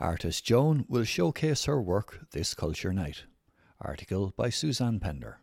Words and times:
Artist 0.00 0.46
Joan 0.46 0.86
will 0.88 1.04
showcase 1.04 1.66
her 1.66 1.78
work 1.78 2.20
this 2.30 2.54
Culture 2.54 2.90
Night. 2.90 3.24
Article 3.82 4.32
by 4.34 4.48
Suzanne 4.48 4.98
Pender. 4.98 5.40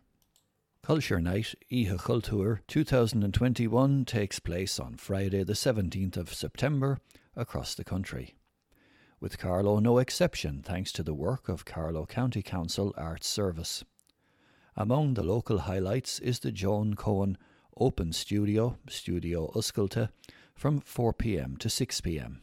Culture 0.82 1.20
Night 1.20 1.54
Oíche 1.70 1.96
Chultúir 1.96 2.58
2021 2.66 4.04
takes 4.04 4.40
place 4.40 4.80
on 4.80 4.96
Friday, 4.96 5.44
the 5.44 5.52
17th 5.52 6.16
of 6.16 6.34
September, 6.34 6.98
across 7.36 7.76
the 7.76 7.84
country. 7.84 8.34
With 9.20 9.38
Carlow 9.38 9.78
no 9.78 9.98
exception, 9.98 10.64
thanks 10.64 10.90
to 10.90 11.04
the 11.04 11.14
work 11.14 11.48
of 11.48 11.64
Carlow 11.64 12.04
County 12.04 12.42
Council 12.42 12.92
Arts 12.98 13.28
Service. 13.28 13.84
Among 14.76 15.14
the 15.14 15.22
local 15.22 15.58
highlights 15.58 16.18
is 16.18 16.40
the 16.40 16.50
Joan 16.50 16.94
Cohen 16.94 17.38
Open 17.76 18.12
Studio, 18.12 18.76
Studio 18.88 19.52
Usculta, 19.54 20.08
from 20.56 20.80
4 20.80 21.12
pm 21.12 21.56
to 21.58 21.70
6 21.70 22.00
pm. 22.00 22.40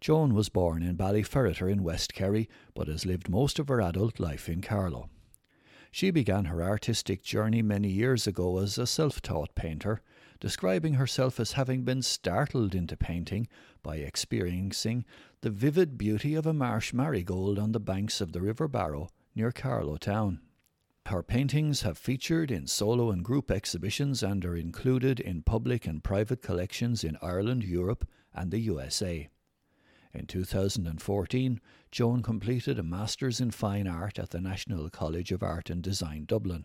Joan 0.00 0.32
was 0.32 0.48
born 0.48 0.82
in 0.82 0.96
Ballyferriter 0.96 1.70
in 1.70 1.82
West 1.82 2.14
Kerry, 2.14 2.48
but 2.74 2.88
has 2.88 3.04
lived 3.04 3.28
most 3.28 3.58
of 3.58 3.68
her 3.68 3.82
adult 3.82 4.18
life 4.18 4.48
in 4.48 4.62
Carlow. 4.62 5.10
She 5.90 6.10
began 6.10 6.46
her 6.46 6.62
artistic 6.62 7.22
journey 7.22 7.60
many 7.60 7.88
years 7.88 8.26
ago 8.26 8.58
as 8.58 8.78
a 8.78 8.86
self 8.86 9.20
taught 9.20 9.54
painter, 9.54 10.00
describing 10.38 10.94
herself 10.94 11.38
as 11.38 11.52
having 11.52 11.82
been 11.82 12.00
startled 12.00 12.74
into 12.74 12.96
painting 12.96 13.46
by 13.82 13.96
experiencing 13.96 15.04
the 15.42 15.50
vivid 15.50 15.98
beauty 15.98 16.34
of 16.34 16.46
a 16.46 16.54
marsh 16.54 16.94
marigold 16.94 17.58
on 17.58 17.72
the 17.72 17.80
banks 17.80 18.22
of 18.22 18.32
the 18.32 18.40
River 18.40 18.68
Barrow 18.68 19.08
near 19.34 19.52
Carlow 19.52 19.98
town. 19.98 20.40
Her 21.06 21.22
paintings 21.22 21.82
have 21.82 21.98
featured 21.98 22.50
in 22.50 22.66
solo 22.66 23.10
and 23.10 23.22
group 23.22 23.50
exhibitions 23.50 24.22
and 24.22 24.44
are 24.46 24.56
included 24.56 25.20
in 25.20 25.42
public 25.42 25.86
and 25.86 26.02
private 26.02 26.40
collections 26.40 27.04
in 27.04 27.18
Ireland, 27.20 27.64
Europe, 27.64 28.08
and 28.32 28.50
the 28.50 28.60
USA. 28.60 29.28
In 30.12 30.26
2014, 30.26 31.60
Joan 31.92 32.22
completed 32.22 32.78
a 32.78 32.82
Masters 32.82 33.40
in 33.40 33.52
Fine 33.52 33.86
Art 33.86 34.18
at 34.18 34.30
the 34.30 34.40
National 34.40 34.90
College 34.90 35.30
of 35.30 35.42
Art 35.42 35.70
and 35.70 35.82
Design 35.82 36.24
Dublin. 36.24 36.64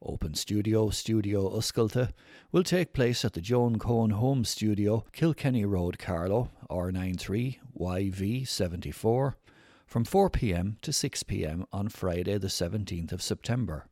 Open 0.00 0.34
Studio 0.34 0.90
Studio 0.90 1.50
Usculta 1.50 2.12
will 2.52 2.62
take 2.62 2.92
place 2.92 3.24
at 3.24 3.32
the 3.32 3.40
Joan 3.40 3.78
Cohen 3.78 4.10
Home 4.10 4.44
Studio, 4.44 5.04
Kilkenny 5.12 5.64
Road, 5.64 5.98
Carlow, 5.98 6.50
R93 6.70 7.58
YV74, 7.78 9.34
from 9.86 10.04
4 10.04 10.30
pm 10.30 10.76
to 10.82 10.92
6 10.92 11.22
pm 11.24 11.66
on 11.72 11.88
Friday, 11.88 12.38
the 12.38 12.48
17th 12.48 13.10
of 13.10 13.22
September. 13.22 13.86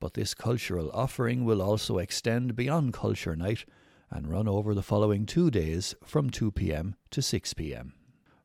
But 0.00 0.14
this 0.14 0.34
cultural 0.34 0.90
offering 0.92 1.44
will 1.44 1.62
also 1.62 1.98
extend 1.98 2.56
beyond 2.56 2.92
Culture 2.92 3.36
Night 3.36 3.64
and 4.10 4.28
run 4.28 4.48
over 4.48 4.74
the 4.74 4.82
following 4.82 5.26
two 5.26 5.50
days 5.50 5.94
from 6.04 6.30
2 6.30 6.50
pm 6.52 6.94
to 7.10 7.22
6 7.22 7.54
pm. 7.54 7.94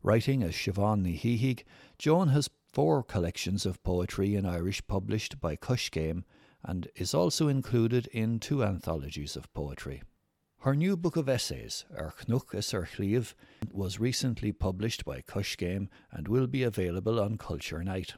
Writing 0.02 0.44
as 0.44 0.54
Siobhan 0.54 1.04
Nihihig, 1.04 1.64
Joan 1.98 2.30
has 2.30 2.50
four 2.74 3.04
collections 3.04 3.66
of 3.66 3.82
poetry 3.84 4.36
in 4.36 4.46
Irish 4.46 4.86
published 4.88 5.40
by 5.40 5.56
Coiscéim 5.56 6.24
and 6.64 6.88
is 6.96 7.14
also 7.14 7.48
included 7.48 8.08
in 8.08 8.40
two 8.40 8.64
anthologies 8.64 9.36
of 9.36 9.54
poetry. 9.54 10.02
Her 10.60 10.76
new 10.76 10.96
book 10.96 11.18
of 11.18 11.28
essays, 11.28 11.86
er 11.92 12.06
Ar 12.06 12.14
Cnuch 12.14 12.56
is 12.56 12.74
Ar 12.74 12.82
er 12.82 12.86
Chliv, 12.86 13.34
was 13.72 14.00
recently 14.00 14.52
published 14.52 15.04
by 15.04 15.22
Coiscéim 15.22 15.90
and 16.12 16.28
will 16.28 16.48
be 16.48 16.64
available 16.64 17.20
on 17.20 17.38
Culture 17.38 17.84
Night. 17.84 18.14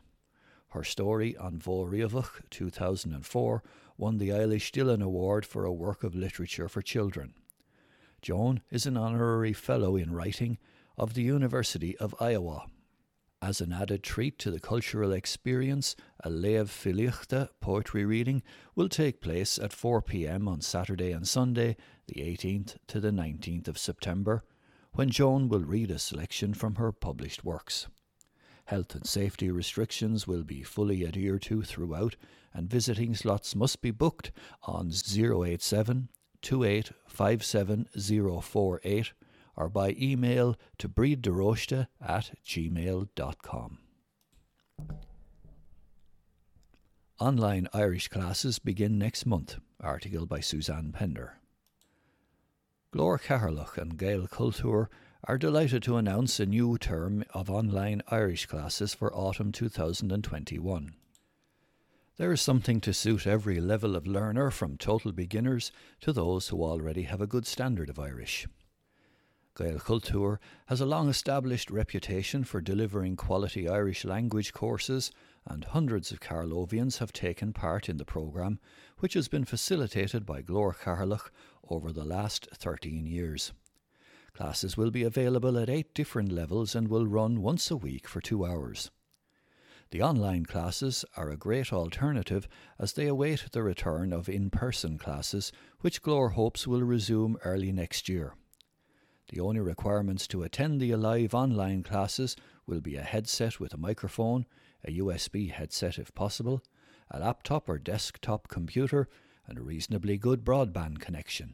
Her 0.75 0.83
story 0.83 1.37
on 1.37 1.57
Voriavach 1.57 2.41
2004 2.49 3.63
won 3.97 4.17
the 4.17 4.27
Eilís 4.27 4.69
Dillon 4.73 5.01
Award 5.01 5.45
for 5.45 5.63
a 5.63 5.71
work 5.71 6.03
of 6.03 6.13
literature 6.13 6.67
for 6.67 6.81
children. 6.81 7.33
Joan 8.21 8.59
is 8.69 8.85
an 8.85 8.97
honorary 8.97 9.53
fellow 9.53 9.95
in 9.95 10.11
writing 10.11 10.57
of 10.97 11.13
the 11.13 11.21
University 11.21 11.95
of 11.97 12.13
Iowa. 12.19 12.65
As 13.41 13.61
an 13.61 13.71
added 13.71 14.03
treat 14.03 14.37
to 14.39 14.51
the 14.51 14.59
cultural 14.59 15.13
experience, 15.13 15.95
a 16.21 16.29
Léamh 16.29 16.67
Filíochta 16.67 17.51
poetry 17.61 18.03
reading 18.03 18.43
will 18.75 18.89
take 18.89 19.21
place 19.21 19.57
at 19.57 19.71
4 19.71 20.01
pm 20.01 20.45
on 20.49 20.59
Saturday 20.59 21.13
and 21.13 21.25
Sunday, 21.25 21.77
the 22.07 22.15
18th 22.15 22.75
to 22.87 22.99
the 22.99 23.11
19th 23.11 23.69
of 23.69 23.77
September, 23.77 24.43
when 24.91 25.09
Joan 25.09 25.47
will 25.47 25.63
read 25.63 25.89
a 25.89 25.97
selection 25.97 26.53
from 26.53 26.75
her 26.75 26.91
published 26.91 27.45
works. 27.45 27.87
Health 28.65 28.95
and 28.95 29.05
safety 29.05 29.51
restrictions 29.51 30.27
will 30.27 30.43
be 30.43 30.63
fully 30.63 31.05
adhered 31.05 31.43
to 31.43 31.61
throughout, 31.61 32.15
and 32.53 32.69
visiting 32.69 33.13
slots 33.13 33.55
must 33.55 33.81
be 33.81 33.91
booked 33.91 34.31
on 34.63 34.89
087 34.89 36.09
2857048 36.41 39.11
or 39.57 39.69
by 39.69 39.95
email 39.99 40.57
to 40.77 40.89
breedderosta 40.89 41.87
at 42.05 42.31
gmail.com. 42.45 43.77
Online 47.19 47.67
Irish 47.73 48.09
classes 48.09 48.59
begin 48.59 48.97
next 48.97 49.25
month. 49.25 49.55
Article 49.79 50.25
by 50.25 50.41
Suzanne 50.41 50.91
Pender. 50.91 51.39
Glór 52.93 53.21
Cheatharlach 53.21 53.77
and 53.77 53.97
Gaelchultúr 53.97 54.87
are 55.27 55.39
delighted 55.39 55.81
to 55.81 55.97
announce 55.97 56.39
a 56.39 56.45
new 56.45 56.77
term 56.77 57.23
of 57.33 57.49
online 57.49 57.99
Irish 58.09 58.45
classes 58.45 58.93
for 58.93 59.11
autumn 59.15 59.51
2021. 59.51 60.93
There 62.17 62.31
is 62.31 62.41
something 62.41 62.79
to 62.81 62.93
suit 62.93 63.25
every 63.25 63.59
level 63.59 63.95
of 63.95 64.05
learner, 64.05 64.51
from 64.51 64.77
total 64.77 65.11
beginners 65.11 65.71
to 66.01 66.13
those 66.13 66.49
who 66.49 66.63
already 66.63 67.03
have 67.03 67.21
a 67.21 67.27
good 67.27 67.47
standard 67.47 67.89
of 67.89 67.97
Irish. 67.97 68.45
Gaelchultúr 69.55 70.37
has 70.67 70.79
a 70.79 70.85
long 70.85 71.09
established 71.09 71.71
reputation 71.71 72.43
for 72.43 72.61
delivering 72.61 73.15
quality 73.15 73.67
Irish 73.67 74.05
language 74.05 74.53
courses, 74.53 75.09
and 75.47 75.65
hundreds 75.65 76.11
of 76.11 76.19
Carlovians 76.19 76.99
have 76.99 77.11
taken 77.11 77.51
part 77.51 77.89
in 77.89 77.97
the 77.97 78.05
programme, 78.05 78.59
which 78.99 79.15
has 79.15 79.27
been 79.27 79.45
facilitated 79.45 80.23
by 80.23 80.43
Glór 80.43 80.75
Cheatharlach 80.75 81.31
over 81.67 81.91
the 81.91 82.05
last 82.05 82.47
13 82.53 83.07
years. 83.07 83.53
Classes 84.35 84.75
will 84.75 84.91
be 84.91 85.03
available 85.03 85.57
at 85.57 85.69
eight 85.69 85.93
different 85.93 86.29
levels 86.29 86.75
and 86.75 86.89
will 86.89 87.07
run 87.07 87.41
once 87.41 87.71
a 87.71 87.77
week 87.77 88.05
for 88.05 88.19
two 88.19 88.45
hours. 88.45 88.91
The 89.91 90.01
online 90.01 90.45
classes 90.45 91.05
are 91.15 91.29
a 91.29 91.37
great 91.37 91.71
alternative 91.71 92.45
as 92.77 92.91
they 92.91 93.07
await 93.07 93.45
the 93.53 93.63
return 93.63 94.11
of 94.11 94.27
in 94.27 94.49
person 94.49 94.97
classes, 94.97 95.53
which 95.79 96.01
Glór 96.01 96.33
hopes 96.33 96.67
will 96.67 96.83
resume 96.83 97.37
early 97.45 97.71
next 97.71 98.09
year. 98.09 98.35
The 99.29 99.39
only 99.39 99.61
requirements 99.61 100.27
to 100.27 100.43
attend 100.43 100.81
the 100.81 100.93
live 100.97 101.33
online 101.33 101.83
classes 101.83 102.35
will 102.67 102.81
be 102.81 102.97
a 102.97 103.03
headset 103.03 103.61
with 103.61 103.73
a 103.73 103.77
microphone, 103.77 104.47
a 104.83 104.97
USB 104.99 105.49
headset 105.49 105.97
if 105.97 106.13
possible, 106.13 106.61
a 107.09 107.19
laptop 107.19 107.69
or 107.69 107.79
desktop 107.79 108.49
computer, 108.49 109.07
and 109.47 109.57
a 109.57 109.63
reasonably 109.63 110.17
good 110.17 110.43
broadband 110.43 110.99
connection. 110.99 111.53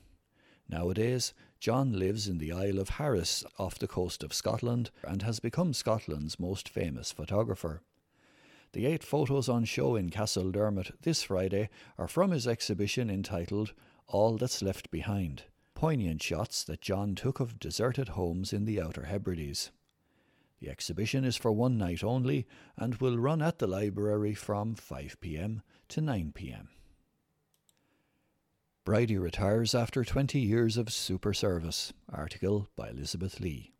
Nowadays, 0.68 1.32
John 1.60 1.98
lives 1.98 2.28
in 2.28 2.38
the 2.38 2.52
Isle 2.52 2.78
of 2.78 2.90
Harris 2.90 3.44
off 3.58 3.78
the 3.78 3.88
coast 3.88 4.22
of 4.22 4.34
Scotland 4.34 4.90
and 5.02 5.22
has 5.22 5.40
become 5.40 5.72
Scotland's 5.72 6.38
most 6.40 6.68
famous 6.68 7.12
photographer. 7.12 7.82
The 8.72 8.86
eight 8.86 9.04
photos 9.04 9.48
on 9.48 9.64
show 9.64 9.96
in 9.96 10.10
Castledermot 10.10 10.92
this 11.02 11.22
Friday 11.22 11.68
are 11.96 12.08
from 12.08 12.30
his 12.30 12.46
exhibition 12.46 13.08
entitled 13.08 13.72
All 14.06 14.36
That's 14.36 14.60
Left 14.60 14.90
Behind 14.90 15.44
poignant 15.76 16.22
shots 16.22 16.64
that 16.64 16.80
John 16.80 17.14
took 17.14 17.38
of 17.38 17.60
deserted 17.60 18.08
homes 18.08 18.52
in 18.52 18.64
the 18.64 18.80
Outer 18.80 19.04
Hebrides. 19.04 19.70
The 20.58 20.70
exhibition 20.70 21.22
is 21.22 21.36
for 21.36 21.52
one 21.52 21.76
night 21.76 22.02
only 22.02 22.46
and 22.78 22.94
will 22.96 23.18
run 23.18 23.42
at 23.42 23.58
the 23.58 23.66
library 23.66 24.32
from 24.32 24.74
5 24.74 25.20
pm 25.20 25.62
to 25.88 26.00
9 26.00 26.32
pm. 26.34 26.68
Bridie 28.86 29.18
retires 29.18 29.74
after 29.74 30.04
20 30.04 30.38
years 30.38 30.76
of 30.76 30.92
super 30.92 31.34
service. 31.34 31.92
Article 32.08 32.68
by 32.76 32.90
Elizabeth 32.90 33.40
Lee. 33.40 33.72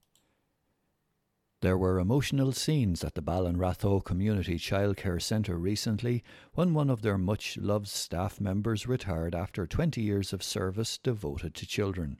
There 1.63 1.79
were 1.79 2.01
emotional 2.01 2.51
scenes 2.51 3.05
at 3.05 3.15
the 3.15 3.23
Ballinratho 3.23 4.05
Community 4.05 4.59
Childcare 4.59 5.23
Centre 5.23 5.59
recently 5.59 6.25
when 6.55 6.75
one 6.75 6.91
of 6.91 7.03
their 7.03 7.17
much 7.17 7.57
loved 7.57 7.87
staff 7.87 8.41
members 8.41 8.89
retired 8.89 9.33
after 9.33 9.65
20 9.65 10.03
years 10.03 10.33
of 10.33 10.43
service 10.43 10.99
devoted 10.99 11.55
to 11.55 11.69
children. 11.69 12.19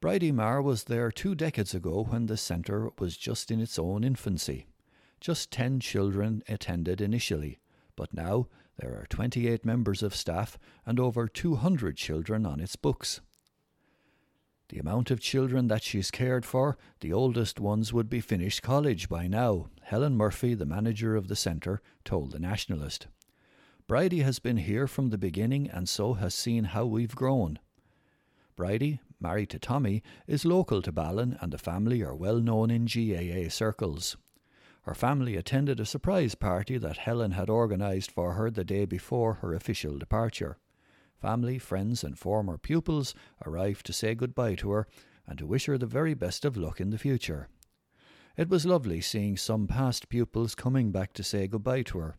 Bridie 0.00 0.32
Marr 0.32 0.62
was 0.62 0.84
there 0.84 1.12
two 1.12 1.34
decades 1.34 1.74
ago 1.74 2.06
when 2.08 2.26
the 2.26 2.38
centre 2.38 2.92
was 2.98 3.18
just 3.18 3.50
in 3.50 3.60
its 3.60 3.78
own 3.78 4.04
infancy. 4.04 4.68
Just 5.20 5.50
10 5.50 5.80
children 5.80 6.42
attended 6.48 7.02
initially, 7.02 7.58
but 7.94 8.14
now 8.14 8.48
there 8.78 8.94
are 8.94 9.06
28 9.08 9.64
members 9.64 10.02
of 10.02 10.14
staff 10.14 10.58
and 10.86 10.98
over 10.98 11.28
200 11.28 11.96
children 11.96 12.46
on 12.46 12.60
its 12.60 12.76
books. 12.76 13.20
The 14.68 14.78
amount 14.78 15.10
of 15.10 15.20
children 15.20 15.68
that 15.68 15.82
she's 15.82 16.10
cared 16.10 16.46
for, 16.46 16.78
the 17.00 17.12
oldest 17.12 17.60
ones 17.60 17.92
would 17.92 18.08
be 18.08 18.20
finished 18.20 18.62
college 18.62 19.08
by 19.08 19.28
now, 19.28 19.66
Helen 19.82 20.16
Murphy, 20.16 20.54
the 20.54 20.64
manager 20.64 21.14
of 21.14 21.28
the 21.28 21.36
centre, 21.36 21.82
told 22.04 22.32
the 22.32 22.38
Nationalist. 22.38 23.06
Bridie 23.86 24.20
has 24.22 24.38
been 24.38 24.56
here 24.56 24.86
from 24.86 25.10
the 25.10 25.18
beginning 25.18 25.68
and 25.68 25.86
so 25.88 26.14
has 26.14 26.34
seen 26.34 26.64
how 26.64 26.86
we've 26.86 27.14
grown. 27.14 27.58
Bridie, 28.56 29.00
married 29.20 29.50
to 29.50 29.58
Tommy, 29.58 30.02
is 30.26 30.46
local 30.46 30.80
to 30.80 30.92
Ballon 30.92 31.36
and 31.42 31.52
the 31.52 31.58
family 31.58 32.02
are 32.02 32.14
well 32.14 32.38
known 32.38 32.70
in 32.70 32.86
GAA 32.86 33.50
circles. 33.50 34.16
Her 34.82 34.94
family 34.94 35.36
attended 35.36 35.78
a 35.78 35.86
surprise 35.86 36.34
party 36.34 36.76
that 36.78 36.98
Helen 36.98 37.32
had 37.32 37.48
organised 37.48 38.10
for 38.10 38.32
her 38.32 38.50
the 38.50 38.64
day 38.64 38.84
before 38.84 39.34
her 39.34 39.54
official 39.54 39.96
departure. 39.96 40.58
Family, 41.20 41.58
friends, 41.58 42.02
and 42.02 42.18
former 42.18 42.58
pupils 42.58 43.14
arrived 43.46 43.86
to 43.86 43.92
say 43.92 44.16
goodbye 44.16 44.56
to 44.56 44.72
her 44.72 44.88
and 45.24 45.38
to 45.38 45.46
wish 45.46 45.66
her 45.66 45.78
the 45.78 45.86
very 45.86 46.14
best 46.14 46.44
of 46.44 46.56
luck 46.56 46.80
in 46.80 46.90
the 46.90 46.98
future. 46.98 47.48
It 48.36 48.48
was 48.48 48.66
lovely 48.66 49.00
seeing 49.00 49.36
some 49.36 49.68
past 49.68 50.08
pupils 50.08 50.56
coming 50.56 50.90
back 50.90 51.12
to 51.12 51.22
say 51.22 51.46
goodbye 51.46 51.82
to 51.82 51.98
her. 51.98 52.16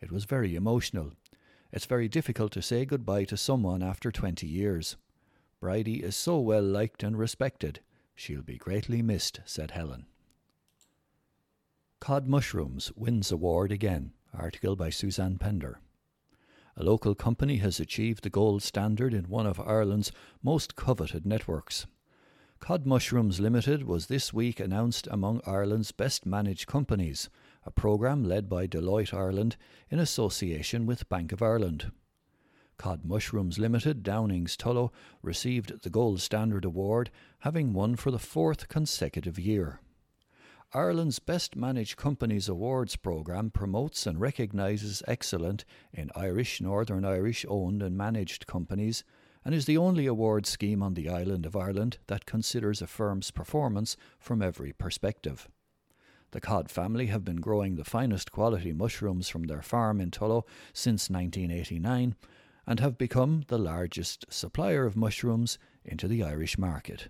It 0.00 0.10
was 0.10 0.24
very 0.24 0.54
emotional. 0.54 1.12
It's 1.70 1.84
very 1.84 2.08
difficult 2.08 2.52
to 2.52 2.62
say 2.62 2.86
goodbye 2.86 3.24
to 3.24 3.36
someone 3.36 3.82
after 3.82 4.10
20 4.10 4.46
years. 4.46 4.96
Bridie 5.60 6.02
is 6.02 6.16
so 6.16 6.38
well 6.38 6.62
liked 6.62 7.02
and 7.02 7.18
respected. 7.18 7.80
She'll 8.14 8.42
be 8.42 8.56
greatly 8.56 9.02
missed, 9.02 9.40
said 9.44 9.72
Helen. 9.72 10.06
Codd 11.98 12.26
Mushrooms 12.28 12.92
wins 12.94 13.32
award 13.32 13.72
again. 13.72 14.12
Article 14.32 14.76
by 14.76 14.90
Suzanne 14.90 15.38
Pender. 15.38 15.80
A 16.76 16.84
local 16.84 17.14
company 17.14 17.56
has 17.56 17.80
achieved 17.80 18.22
the 18.22 18.30
gold 18.30 18.62
standard 18.62 19.14
in 19.14 19.30
one 19.30 19.46
of 19.46 19.58
Ireland's 19.58 20.12
most 20.42 20.76
coveted 20.76 21.24
networks. 21.24 21.86
Codd 22.60 22.84
Mushrooms 22.84 23.40
Limited 23.40 23.84
was 23.84 24.06
this 24.06 24.32
week 24.32 24.60
announced 24.60 25.08
among 25.10 25.40
Ireland's 25.46 25.90
best 25.90 26.26
managed 26.26 26.66
companies, 26.66 27.30
a 27.64 27.70
programme 27.70 28.24
led 28.24 28.48
by 28.48 28.66
Deloitte 28.66 29.14
Ireland 29.14 29.56
in 29.88 29.98
association 29.98 30.84
with 30.84 31.08
Bank 31.08 31.32
of 31.32 31.40
Ireland. 31.40 31.92
Codd 32.76 33.06
Mushrooms 33.06 33.58
Limited, 33.58 34.02
Downings 34.02 34.54
Tullow, 34.54 34.92
received 35.22 35.82
the 35.82 35.90
Gold 35.90 36.20
Standard 36.20 36.66
Award, 36.66 37.10
having 37.40 37.72
won 37.72 37.96
for 37.96 38.10
the 38.10 38.18
fourth 38.18 38.68
consecutive 38.68 39.38
year. 39.38 39.80
Ireland's 40.74 41.20
Best 41.20 41.54
Managed 41.54 41.96
Companies 41.96 42.48
Awards 42.48 42.96
programme 42.96 43.50
promotes 43.50 44.04
and 44.04 44.20
recognises 44.20 45.00
excellence 45.06 45.64
in 45.92 46.10
Irish, 46.16 46.60
Northern 46.60 47.04
Irish 47.04 47.46
owned 47.48 47.84
and 47.84 47.96
managed 47.96 48.48
companies 48.48 49.04
and 49.44 49.54
is 49.54 49.66
the 49.66 49.78
only 49.78 50.06
award 50.06 50.44
scheme 50.44 50.82
on 50.82 50.94
the 50.94 51.08
island 51.08 51.46
of 51.46 51.54
Ireland 51.54 51.98
that 52.08 52.26
considers 52.26 52.82
a 52.82 52.88
firm's 52.88 53.30
performance 53.30 53.96
from 54.18 54.42
every 54.42 54.72
perspective. 54.72 55.48
The 56.32 56.40
Codd 56.40 56.68
family 56.68 57.06
have 57.06 57.24
been 57.24 57.40
growing 57.40 57.76
the 57.76 57.84
finest 57.84 58.32
quality 58.32 58.72
mushrooms 58.72 59.28
from 59.28 59.44
their 59.44 59.62
farm 59.62 60.00
in 60.00 60.10
Tullow 60.10 60.42
since 60.72 61.08
1989 61.08 62.16
and 62.66 62.80
have 62.80 62.98
become 62.98 63.44
the 63.46 63.58
largest 63.58 64.26
supplier 64.30 64.84
of 64.84 64.96
mushrooms 64.96 65.58
into 65.84 66.08
the 66.08 66.24
Irish 66.24 66.58
market. 66.58 67.08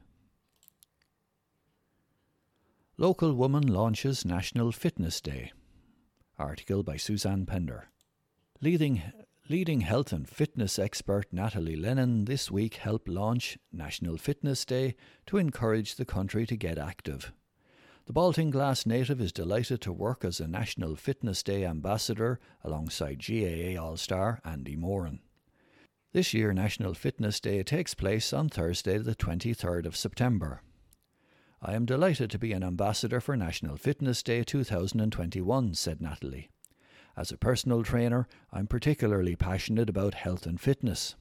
Local 2.98 3.34
Woman 3.34 3.66
launches 3.66 4.24
National 4.24 4.72
Fitness 4.72 5.20
Day. 5.20 5.52
Article 6.38 6.82
by 6.82 6.96
Suzanne 6.96 7.44
Pender. 7.44 7.90
Leading, 8.62 9.02
leading 9.50 9.82
health 9.82 10.14
and 10.14 10.26
fitness 10.26 10.78
expert 10.78 11.26
Natalie 11.30 11.76
Lennon 11.76 12.24
this 12.24 12.50
week 12.50 12.76
helped 12.76 13.06
launch 13.06 13.58
National 13.70 14.16
Fitness 14.16 14.64
Day 14.64 14.94
to 15.26 15.36
encourage 15.36 15.96
the 15.96 16.06
country 16.06 16.46
to 16.46 16.56
get 16.56 16.78
active. 16.78 17.34
The 18.06 18.14
Baltinglass 18.14 18.86
native 18.86 19.20
is 19.20 19.30
delighted 19.30 19.82
to 19.82 19.92
work 19.92 20.24
as 20.24 20.40
a 20.40 20.48
National 20.48 20.96
Fitness 20.96 21.42
Day 21.42 21.66
ambassador 21.66 22.40
alongside 22.64 23.22
GAA 23.22 23.78
All 23.78 23.98
Star 23.98 24.40
Andy 24.42 24.74
Moran. 24.74 25.20
This 26.14 26.32
year, 26.32 26.54
National 26.54 26.94
Fitness 26.94 27.40
Day 27.40 27.62
takes 27.62 27.92
place 27.92 28.32
on 28.32 28.48
Thursday, 28.48 28.96
the 28.96 29.14
23rd 29.14 29.84
of 29.84 29.98
September. 29.98 30.62
I 31.68 31.74
am 31.74 31.84
delighted 31.84 32.30
to 32.30 32.38
be 32.38 32.52
an 32.52 32.62
ambassador 32.62 33.20
for 33.20 33.36
National 33.36 33.76
Fitness 33.76 34.22
Day 34.22 34.44
2021, 34.44 35.74
said 35.74 36.00
Natalie. 36.00 36.48
As 37.16 37.32
a 37.32 37.36
personal 37.36 37.82
trainer, 37.82 38.28
I'm 38.52 38.68
particularly 38.68 39.34
passionate 39.34 39.90
about 39.90 40.14
health 40.14 40.46
and 40.46 40.60
fitness. 40.60 41.16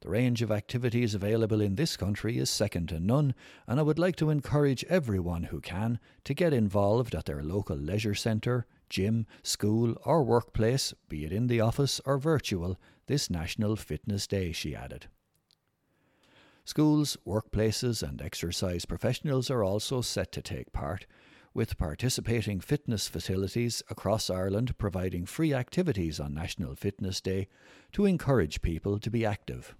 The 0.00 0.08
range 0.10 0.42
of 0.42 0.50
activities 0.50 1.14
available 1.14 1.60
in 1.60 1.76
this 1.76 1.96
country 1.96 2.38
is 2.38 2.50
second 2.50 2.88
to 2.88 2.98
none, 2.98 3.36
and 3.68 3.78
I 3.78 3.84
would 3.84 4.00
like 4.00 4.16
to 4.16 4.30
encourage 4.30 4.84
everyone 4.86 5.44
who 5.44 5.60
can 5.60 6.00
to 6.24 6.34
get 6.34 6.52
involved 6.52 7.14
at 7.14 7.26
their 7.26 7.44
local 7.44 7.76
leisure 7.76 8.16
centre, 8.16 8.66
gym, 8.90 9.28
school, 9.44 9.94
or 10.04 10.24
workplace, 10.24 10.92
be 11.08 11.24
it 11.24 11.30
in 11.30 11.46
the 11.46 11.60
office 11.60 12.00
or 12.04 12.18
virtual, 12.18 12.80
this 13.06 13.30
National 13.30 13.76
Fitness 13.76 14.26
Day, 14.26 14.50
she 14.50 14.74
added. 14.74 15.06
Schools, 16.66 17.18
workplaces, 17.26 18.02
and 18.02 18.22
exercise 18.22 18.86
professionals 18.86 19.50
are 19.50 19.62
also 19.62 20.00
set 20.00 20.32
to 20.32 20.40
take 20.40 20.72
part, 20.72 21.06
with 21.52 21.76
participating 21.76 22.58
fitness 22.58 23.06
facilities 23.06 23.82
across 23.90 24.30
Ireland 24.30 24.76
providing 24.78 25.26
free 25.26 25.52
activities 25.52 26.18
on 26.18 26.32
National 26.32 26.74
Fitness 26.74 27.20
Day 27.20 27.48
to 27.92 28.06
encourage 28.06 28.62
people 28.62 28.98
to 28.98 29.10
be 29.10 29.26
active. 29.26 29.76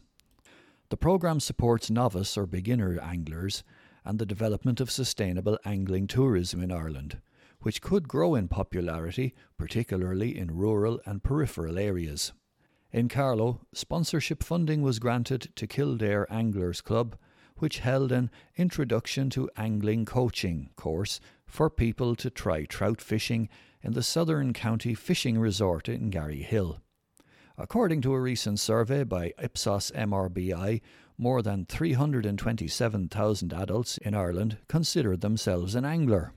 The 0.88 0.96
programme 0.96 1.42
supports 1.42 1.92
novice 1.92 2.38
or 2.38 2.46
beginner 2.46 2.98
anglers 3.02 3.62
and 4.04 4.20
the 4.20 4.26
development 4.26 4.80
of 4.80 4.92
sustainable 4.92 5.58
angling 5.66 6.08
tourism 6.08 6.62
in 6.62 6.72
Ireland, 6.72 7.22
which 7.62 7.82
could 7.82 8.08
grow 8.08 8.36
in 8.36 8.48
popularity, 8.48 9.34
particularly 9.58 10.38
in 10.38 10.56
rural 10.56 11.00
and 11.06 11.24
peripheral 11.24 11.78
areas. 11.78 12.34
In 12.92 13.08
Carlow, 13.08 13.62
sponsorship 13.74 14.44
funding 14.44 14.82
was 14.82 15.00
granted 15.00 15.50
to 15.56 15.68
Kildare 15.68 16.28
Anglers 16.30 16.82
Club, 16.82 17.16
which 17.58 17.80
held 17.80 18.12
an 18.12 18.30
Introduction 18.58 19.30
to 19.30 19.50
Angling 19.56 20.04
Coaching 20.04 20.72
course 20.76 21.20
for 21.46 21.70
people 21.70 22.16
to 22.16 22.30
try 22.30 22.66
trout 22.66 23.00
fishing 23.00 23.48
in 23.82 23.94
the 23.94 24.04
Southern 24.04 24.52
County 24.52 24.94
Fishing 24.94 25.40
Resort 25.40 25.88
in 25.88 26.10
Garry 26.10 26.42
Hill. 26.42 26.82
According 27.58 28.02
to 28.02 28.14
a 28.14 28.20
recent 28.20 28.60
survey 28.60 29.04
by 29.04 29.34
Ipsos 29.42 29.92
MRBI, 29.92 30.82
more 31.22 31.44
than 31.44 31.66
327,000 31.66 33.54
adults 33.54 34.00
in 34.00 34.16
Ireland 34.16 34.58
consider 34.68 35.16
themselves 35.16 35.76
an 35.76 35.86
angler. 35.86 36.34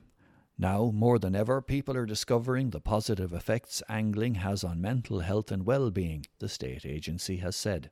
Now, 0.59 0.91
more 0.93 1.17
than 1.17 1.35
ever, 1.35 1.59
people 1.59 1.97
are 1.97 2.05
discovering 2.05 2.69
the 2.69 2.79
positive 2.79 3.33
effects 3.33 3.81
angling 3.89 4.35
has 4.35 4.63
on 4.63 4.79
mental 4.79 5.21
health 5.21 5.51
and 5.51 5.65
well 5.65 5.89
being, 5.89 6.27
the 6.37 6.47
state 6.47 6.85
agency 6.85 7.37
has 7.37 7.55
said. 7.55 7.89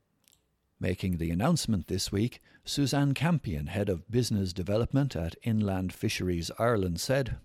Making 0.79 1.17
the 1.17 1.31
announcement 1.31 1.87
this 1.87 2.11
week, 2.11 2.39
Suzanne 2.63 3.15
Campion, 3.15 3.67
head 3.67 3.89
of 3.89 4.11
business 4.11 4.53
development 4.53 5.15
at 5.15 5.35
Inland 5.41 5.93
Fisheries 5.93 6.51
Ireland, 6.59 7.01
said, 7.01 7.37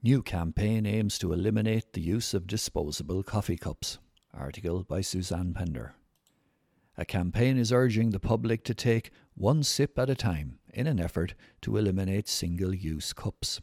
New 0.03 0.23
campaign 0.23 0.87
aims 0.87 1.19
to 1.19 1.33
eliminate 1.33 1.93
the 1.93 2.01
use 2.01 2.35
of 2.35 2.49
disposable 2.49 3.23
coffee 3.23 3.57
cups. 3.57 3.99
Article 4.35 4.83
by 4.83 5.01
Suzanne 5.01 5.55
Pender. 5.55 5.95
A 6.99 7.05
campaign 7.05 7.59
is 7.59 7.73
urging 7.73 8.11
the 8.11 8.19
public 8.19 8.65
to 8.65 8.75
take 8.75 9.13
one 9.35 9.63
sip 9.63 9.97
at 9.99 10.11
a 10.11 10.17
time 10.17 10.59
in 10.73 10.87
an 10.87 10.99
effort 10.99 11.35
to 11.63 11.77
eliminate 11.77 12.27
single 12.29 12.75
use 12.75 13.13
cups. 13.13 13.61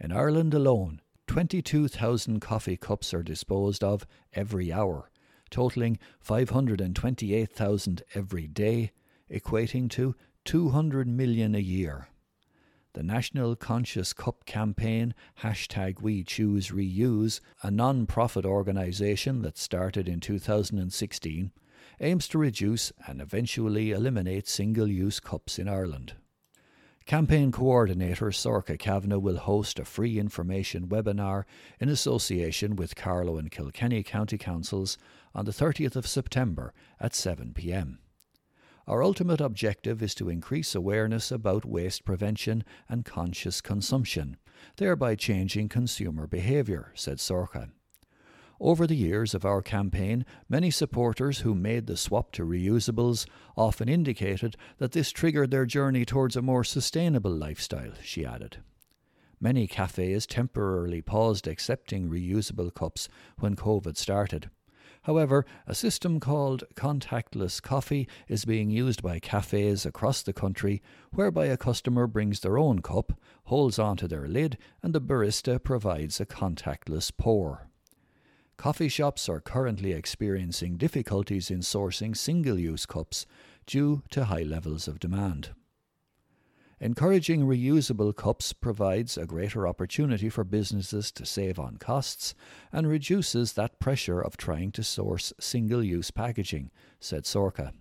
In 0.00 0.12
Ireland 0.12 0.54
alone, 0.54 1.00
22,000 1.28 2.40
coffee 2.40 2.76
cups 2.76 3.14
are 3.14 3.22
disposed 3.22 3.82
of 3.82 4.06
every 4.32 4.72
hour, 4.72 5.10
totaling 5.50 5.98
528,000 6.20 8.02
every 8.14 8.46
day, 8.48 8.90
equating 9.30 9.88
to 9.90 10.14
200 10.44 11.08
million 11.08 11.54
a 11.54 11.60
year. 11.60 12.08
The 12.92 13.02
National 13.02 13.56
Conscious 13.56 14.12
Cup 14.12 14.44
campaign, 14.46 15.14
hashtag 15.42 16.00
We 16.00 16.22
Choose 16.22 16.68
Reuse, 16.68 17.40
a 17.62 17.70
non 17.70 18.06
profit 18.06 18.44
organisation 18.44 19.42
that 19.42 19.58
started 19.58 20.08
in 20.08 20.20
2016, 20.20 21.50
aims 22.00 22.28
to 22.28 22.38
reduce 22.38 22.92
and 23.06 23.20
eventually 23.20 23.90
eliminate 23.90 24.46
single 24.46 24.88
use 24.88 25.18
cups 25.18 25.58
in 25.58 25.68
Ireland. 25.68 26.14
Campaign 27.06 27.52
coordinator 27.52 28.30
Sorcha 28.30 28.78
Kavanagh 28.78 29.18
will 29.18 29.36
host 29.36 29.78
a 29.78 29.84
free 29.84 30.18
information 30.18 30.88
webinar 30.88 31.44
in 31.78 31.90
association 31.90 32.76
with 32.76 32.96
Carlow 32.96 33.36
and 33.36 33.50
Kilkenny 33.50 34.02
County 34.02 34.38
Councils 34.38 34.96
on 35.34 35.44
the 35.44 35.52
30th 35.52 35.96
of 35.96 36.06
September 36.06 36.72
at 36.98 37.14
7 37.14 37.52
pm. 37.52 37.98
Our 38.86 39.02
ultimate 39.02 39.42
objective 39.42 40.02
is 40.02 40.14
to 40.14 40.30
increase 40.30 40.74
awareness 40.74 41.30
about 41.30 41.66
waste 41.66 42.06
prevention 42.06 42.64
and 42.88 43.04
conscious 43.04 43.60
consumption, 43.60 44.38
thereby 44.78 45.14
changing 45.14 45.68
consumer 45.68 46.26
behaviour, 46.26 46.90
said 46.94 47.18
Sorcha. 47.18 47.70
Over 48.64 48.86
the 48.86 48.96
years 48.96 49.34
of 49.34 49.44
our 49.44 49.60
campaign, 49.60 50.24
many 50.48 50.70
supporters 50.70 51.40
who 51.40 51.54
made 51.54 51.86
the 51.86 51.98
swap 51.98 52.32
to 52.32 52.46
reusables 52.46 53.26
often 53.58 53.90
indicated 53.90 54.56
that 54.78 54.92
this 54.92 55.10
triggered 55.10 55.50
their 55.50 55.66
journey 55.66 56.06
towards 56.06 56.34
a 56.34 56.40
more 56.40 56.64
sustainable 56.64 57.30
lifestyle, 57.30 57.92
she 58.02 58.24
added. 58.24 58.56
Many 59.38 59.66
cafes 59.66 60.26
temporarily 60.26 61.02
paused 61.02 61.46
accepting 61.46 62.08
reusable 62.08 62.72
cups 62.72 63.06
when 63.38 63.54
COVID 63.54 63.98
started. 63.98 64.48
However, 65.02 65.44
a 65.66 65.74
system 65.74 66.18
called 66.18 66.64
contactless 66.74 67.60
coffee 67.60 68.08
is 68.28 68.46
being 68.46 68.70
used 68.70 69.02
by 69.02 69.18
cafes 69.18 69.84
across 69.84 70.22
the 70.22 70.32
country 70.32 70.80
whereby 71.12 71.48
a 71.48 71.58
customer 71.58 72.06
brings 72.06 72.40
their 72.40 72.56
own 72.56 72.78
cup, 72.78 73.12
holds 73.44 73.78
onto 73.78 74.08
their 74.08 74.26
lid, 74.26 74.56
and 74.82 74.94
the 74.94 75.02
barista 75.02 75.62
provides 75.62 76.18
a 76.18 76.24
contactless 76.24 77.12
pour. 77.14 77.68
Coffee 78.56 78.88
shops 78.88 79.28
are 79.28 79.40
currently 79.40 79.92
experiencing 79.92 80.76
difficulties 80.76 81.50
in 81.50 81.60
sourcing 81.60 82.16
single 82.16 82.58
use 82.58 82.86
cups 82.86 83.26
due 83.66 84.02
to 84.10 84.26
high 84.26 84.42
levels 84.42 84.88
of 84.88 85.00
demand. 85.00 85.50
Encouraging 86.80 87.42
reusable 87.42 88.14
cups 88.14 88.52
provides 88.52 89.16
a 89.16 89.26
greater 89.26 89.66
opportunity 89.66 90.28
for 90.28 90.44
businesses 90.44 91.10
to 91.12 91.24
save 91.24 91.58
on 91.58 91.76
costs 91.76 92.34
and 92.72 92.88
reduces 92.88 93.52
that 93.52 93.78
pressure 93.78 94.20
of 94.20 94.36
trying 94.36 94.70
to 94.72 94.82
source 94.82 95.32
single 95.40 95.82
use 95.82 96.10
packaging, 96.10 96.70
said 97.00 97.24
Sorcha. 97.24 97.72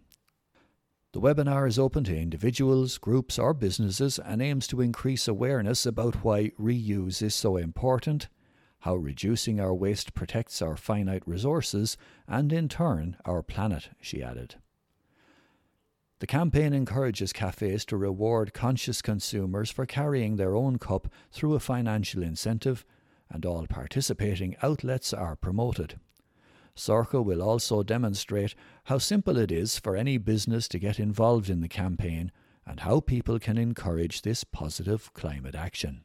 The 1.12 1.22
webinar 1.22 1.68
is 1.68 1.77
open 1.77 2.03
to 2.06 2.18
individuals, 2.18 2.98
groups, 2.98 3.38
or 3.38 3.53
businesses 3.53 4.20
and 4.20 4.42
aims 4.42 4.68
to 4.68 4.82
increase 4.82 5.27
awareness 5.27 5.86
about 5.86 6.24
why 6.24 6.50
reuse 6.60 7.22
is 7.22 7.36
so 7.36 7.58
important 7.58 8.30
how 8.84 8.98
reducing 8.98 9.62
our 9.62 9.74
waste 9.74 10.13
protects 10.13 10.62
our 10.62 10.75
finite 10.75 11.24
resources 11.25 11.96
and, 12.28 12.52
in 12.52 12.68
turn, 12.68 13.16
our 13.24 13.42
planet, 13.42 13.88
she 14.02 14.22
added. 14.22 14.56
The 16.20 16.28
campaign 16.28 16.74
encourages 16.74 17.32
cafes 17.32 17.86
to 17.86 17.96
reward 17.96 18.54
conscious 18.54 19.02
consumers 19.02 19.72
for 19.72 19.86
carrying 19.86 20.36
their 20.36 20.54
own 20.54 20.80
cup 20.80 21.08
through 21.32 21.54
a 21.54 21.62
financial 21.62 22.22
incentive, 22.24 22.84
and 23.30 23.46
all 23.46 23.68
participating 23.68 24.58
outlets 24.62 25.13
are 25.13 25.38
promoted. 25.38 25.98
Sorcha 26.75 27.24
will 27.24 27.42
also 27.42 27.84
demonstrate 27.84 28.54
how 28.86 28.98
simple 28.98 29.38
it 29.38 29.50
is 29.50 29.80
for 29.80 29.96
any 29.96 30.18
business 30.18 30.68
to 30.68 30.78
get 30.78 31.00
involved 31.00 31.50
in 31.50 31.62
the 31.62 31.70
campaign 31.70 32.34
and 32.66 32.82
how 32.82 33.00
people 33.00 33.40
can 33.40 33.58
encourage 33.58 34.24
this 34.24 34.44
positive 34.44 35.13
climate 35.13 35.56
action. 35.56 36.02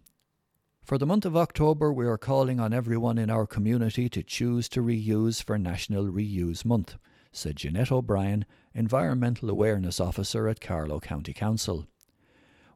For 0.89 0.97
the 0.97 1.05
month 1.05 1.27
of 1.27 1.37
October, 1.37 1.93
we 1.93 2.07
are 2.07 2.17
calling 2.17 2.59
on 2.59 2.73
everyone 2.73 3.19
in 3.19 3.29
our 3.29 3.47
community 3.47 4.09
to 4.09 4.23
choose 4.23 4.71
to 4.71 4.81
reuse 4.81 5.45
for 5.45 5.59
National 5.59 6.07
Reuse 6.07 6.65
Month, 6.65 6.97
said 7.31 7.57
Jeanette 7.57 7.93
O'Brien, 7.93 8.47
Environmental 8.75 9.51
Awareness 9.51 10.01
Officer 10.01 10.49
at 10.49 10.63
Carlow 10.63 10.99
County 10.99 11.35
Council. 11.35 11.87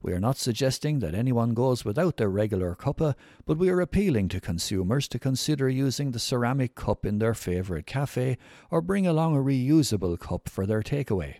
We 0.03 0.13
are 0.13 0.21
not 0.21 0.37
suggesting 0.37 0.99
that 0.99 1.15
anyone 1.15 1.55
goes 1.55 1.87
without 1.87 2.19
their 2.19 2.29
regular 2.29 2.75
cuppa, 2.75 3.15
but 3.47 3.57
we 3.57 3.71
are 3.71 3.81
appealing 3.81 4.29
to 4.29 4.43
consumers 4.43 5.09
to 5.09 5.19
consider 5.19 5.71
using 5.71 6.11
the 6.11 6.19
ceramic 6.19 6.75
cup 6.75 7.07
in 7.07 7.19
their 7.19 7.33
favourite 7.33 7.87
cafe 7.87 8.37
or 8.71 8.83
bring 8.83 9.07
along 9.07 9.35
a 9.35 9.41
reusable 9.41 10.21
cup 10.21 10.51
for 10.51 10.67
their 10.67 10.83
takeaway. 10.83 11.37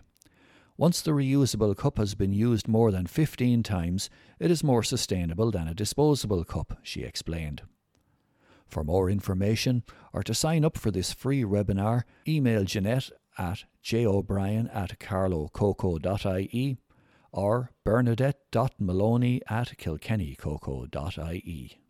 Once 0.75 1.01
the 1.01 1.11
reusable 1.11 1.77
cup 1.77 1.99
has 1.99 2.15
been 2.15 2.33
used 2.33 2.67
more 2.67 2.91
than 2.91 3.05
15 3.05 3.61
times, 3.61 4.09
it 4.39 4.49
is 4.49 4.63
more 4.63 4.81
sustainable 4.81 5.51
than 5.51 5.67
a 5.67 5.75
disposable 5.75 6.43
cup, 6.43 6.79
she 6.81 7.03
explained. 7.03 7.61
For 8.67 8.83
more 8.83 9.09
information 9.09 9.83
or 10.13 10.23
to 10.23 10.33
sign 10.33 10.65
up 10.65 10.77
for 10.77 10.89
this 10.89 11.13
free 11.13 11.43
webinar, 11.43 12.03
email 12.27 12.63
Jeanette 12.63 13.11
at 13.37 13.65
jobrien 13.83 14.75
at 14.75 14.99
carlowcoco.ie 14.99 16.77
or 17.31 17.71
bernadette.maloney 17.83 19.41
at 19.47 19.77
kilkennycoco.ie. 19.77 21.82